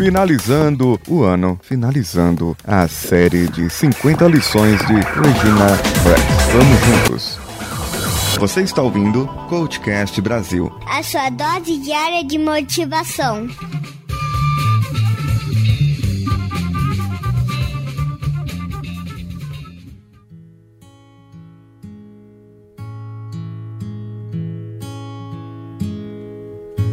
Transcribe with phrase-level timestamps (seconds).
[0.00, 5.66] finalizando o ano, finalizando a série de 50 lições de Regina
[6.02, 6.22] Brett.
[6.52, 7.38] Vamos juntos.
[8.38, 10.72] Você está ouvindo Coachcast Brasil.
[10.86, 13.46] A sua dose diária de motivação.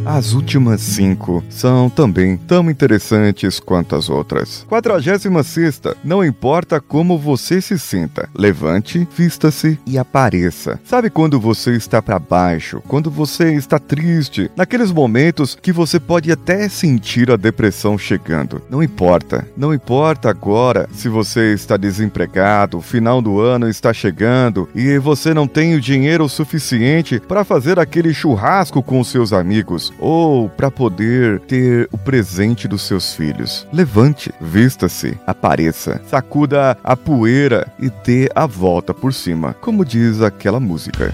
[0.08, 4.64] As últimas cinco são também tão interessantes quanto as outras.
[4.66, 5.82] 46.
[6.02, 10.80] Não importa como você se sinta, levante, vista-se e apareça.
[10.82, 16.32] Sabe quando você está para baixo, quando você está triste, naqueles momentos que você pode
[16.32, 18.62] até sentir a depressão chegando.
[18.70, 24.70] Não importa, não importa agora se você está desempregado, o final do ano está chegando
[24.74, 30.48] e você não tem o dinheiro suficiente para fazer aquele churrasco com seus amigos ou
[30.48, 33.66] para poder ter o presente dos seus filhos.
[33.72, 40.60] Levante, vista-se, apareça, sacuda a poeira e dê a volta por cima, como diz aquela
[40.60, 41.12] música.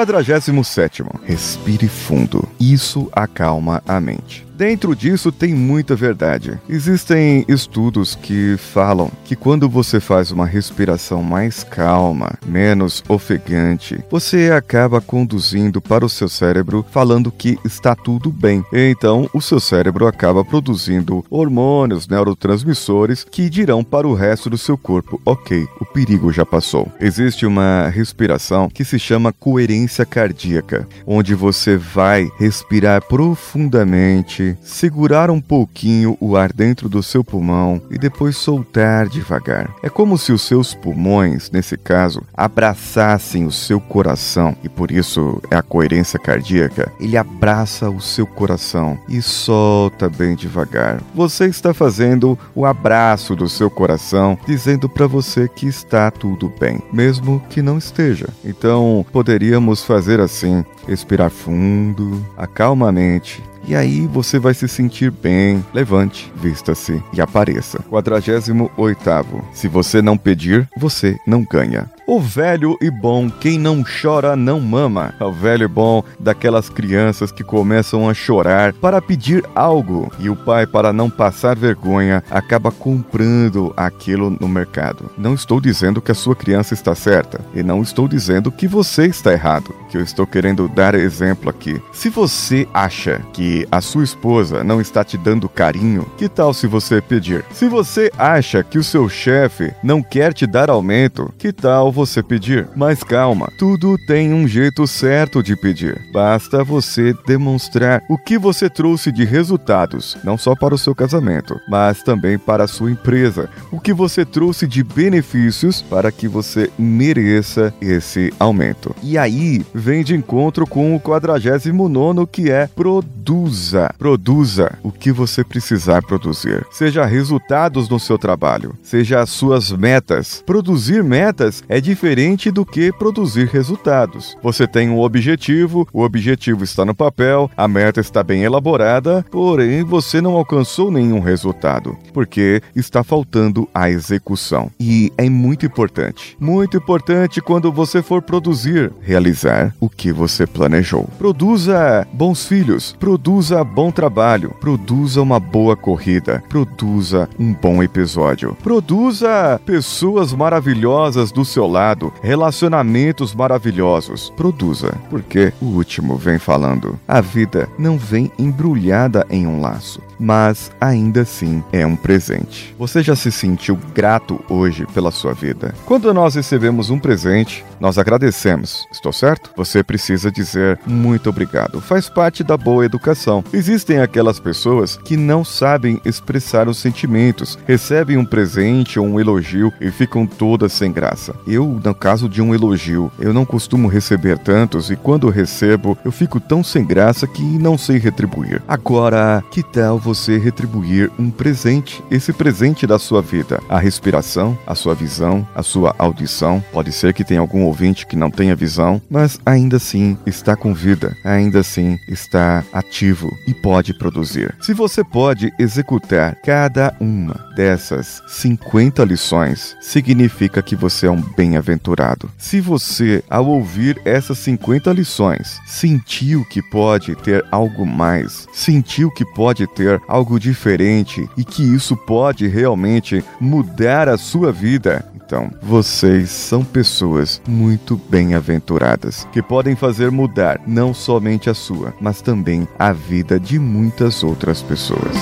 [0.00, 2.48] Quadragésimo sétimo, respire fundo.
[2.58, 4.49] Isso acalma a mente.
[4.60, 6.60] Dentro disso tem muita verdade.
[6.68, 14.50] Existem estudos que falam que quando você faz uma respiração mais calma, menos ofegante, você
[14.54, 18.62] acaba conduzindo para o seu cérebro falando que está tudo bem.
[18.70, 24.76] Então, o seu cérebro acaba produzindo hormônios, neurotransmissores que dirão para o resto do seu
[24.76, 26.86] corpo: ok, o perigo já passou.
[27.00, 35.40] Existe uma respiração que se chama coerência cardíaca, onde você vai respirar profundamente segurar um
[35.40, 39.70] pouquinho o ar dentro do seu pulmão e depois soltar devagar.
[39.82, 45.40] É como se os seus pulmões, nesse caso, abraçassem o seu coração e por isso
[45.50, 46.92] é a coerência cardíaca.
[47.00, 51.02] Ele abraça o seu coração e solta bem devagar.
[51.14, 56.80] Você está fazendo o abraço do seu coração, dizendo para você que está tudo bem,
[56.92, 58.28] mesmo que não esteja.
[58.44, 65.64] Então, poderíamos fazer assim: respirar fundo, acalmamente e aí você vai se sentir bem.
[65.72, 67.78] Levante, vista-se e apareça.
[67.88, 69.44] 48.
[69.52, 71.90] Se você não pedir, você não ganha.
[72.12, 75.14] O velho e bom, quem não chora não mama.
[75.20, 80.34] O velho e bom daquelas crianças que começam a chorar para pedir algo e o
[80.34, 85.08] pai, para não passar vergonha, acaba comprando aquilo no mercado.
[85.16, 89.06] Não estou dizendo que a sua criança está certa e não estou dizendo que você
[89.06, 89.72] está errado.
[89.88, 91.80] Que eu estou querendo dar exemplo aqui.
[91.92, 96.66] Se você acha que a sua esposa não está te dando carinho, que tal se
[96.66, 97.44] você pedir?
[97.52, 101.99] Se você acha que o seu chefe não quer te dar aumento, que tal você
[102.22, 102.68] pedir.
[102.76, 106.00] Mas calma, tudo tem um jeito certo de pedir.
[106.12, 111.58] Basta você demonstrar o que você trouxe de resultados, não só para o seu casamento,
[111.68, 113.48] mas também para a sua empresa.
[113.70, 118.94] O que você trouxe de benefícios para que você mereça esse aumento.
[119.02, 123.92] E aí vem de encontro com o 49 que é produza.
[123.98, 126.66] Produza o que você precisar produzir.
[126.70, 130.42] Seja resultados no seu trabalho, seja as suas metas.
[130.46, 134.38] Produzir metas é diferente do que produzir resultados.
[134.40, 139.82] Você tem um objetivo, o objetivo está no papel, a meta está bem elaborada, porém
[139.82, 144.70] você não alcançou nenhum resultado, porque está faltando a execução.
[144.78, 151.08] E é muito importante, muito importante quando você for produzir, realizar o que você planejou.
[151.18, 159.60] Produza bons filhos, produza bom trabalho, produza uma boa corrida, produza um bom episódio, produza
[159.66, 161.79] pessoas maravilhosas do seu lado,
[162.22, 164.30] relacionamentos maravilhosos.
[164.36, 166.98] Produza, porque o último vem falando.
[167.08, 172.74] A vida não vem embrulhada em um laço, mas ainda assim é um presente.
[172.78, 175.74] Você já se sentiu grato hoje pela sua vida?
[175.86, 179.50] Quando nós recebemos um presente, nós agradecemos, estou certo?
[179.56, 181.80] Você precisa dizer muito obrigado.
[181.80, 183.42] Faz parte da boa educação.
[183.52, 189.72] Existem aquelas pessoas que não sabem expressar os sentimentos, recebem um presente ou um elogio
[189.80, 191.34] e ficam todas sem graça.
[191.46, 196.12] Eu, no caso de um elogio, eu não costumo receber tantos e quando recebo, eu
[196.12, 198.62] fico tão sem graça que não sei retribuir.
[198.66, 202.02] Agora, que tal você retribuir um presente?
[202.10, 206.62] Esse presente da sua vida, a respiração, a sua visão, a sua audição.
[206.72, 210.74] Pode ser que tenha algum ouvinte que não tenha visão, mas ainda assim está com
[210.74, 214.54] vida, ainda assim está ativo e pode produzir.
[214.60, 221.49] Se você pode executar cada uma dessas 50 lições, significa que você é um bem
[221.50, 222.30] bem-aventurado.
[222.38, 229.24] Se você, ao ouvir essas 50 lições, sentiu que pode ter algo mais, sentiu que
[229.24, 236.28] pode ter algo diferente e que isso pode realmente mudar a sua vida, então, vocês
[236.28, 242.92] são pessoas muito bem-aventuradas que podem fazer mudar não somente a sua, mas também a
[242.92, 245.16] vida de muitas outras pessoas.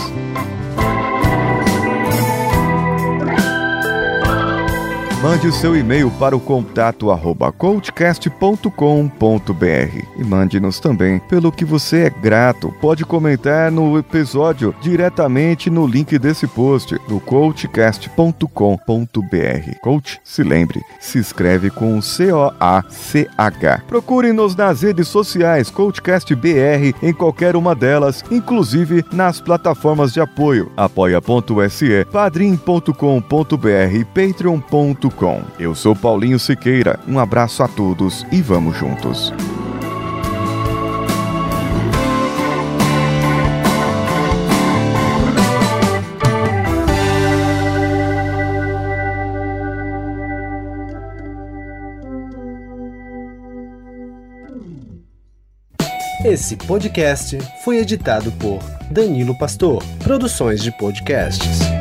[5.21, 8.71] Mande o seu e-mail para o contato arroba coachcast.com.br
[10.17, 12.73] e mande-nos também pelo que você é grato.
[12.81, 18.49] Pode comentar no episódio diretamente no link desse post no coachcast.com.br.
[19.83, 23.83] Coach, se lembre, se escreve com C-O-A-C-H.
[23.89, 30.71] Procure-nos nas redes sociais Coachcast BR em qualquer uma delas, inclusive nas plataformas de apoio
[30.77, 35.08] apoia.se, padrim.com.br e patreon.com
[35.59, 39.33] eu sou Paulinho Siqueira, um abraço a todos e vamos juntos.
[56.25, 58.59] Esse podcast foi editado por
[58.91, 61.78] Danilo Pastor, Produções de Podcasts.